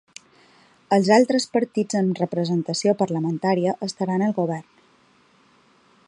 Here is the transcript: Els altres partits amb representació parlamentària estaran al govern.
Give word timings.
Els 0.95 1.09
altres 1.17 1.45
partits 1.57 1.97
amb 1.99 2.21
representació 2.21 2.95
parlamentària 3.03 3.75
estaran 3.89 4.25
al 4.29 4.33
govern. 4.39 4.67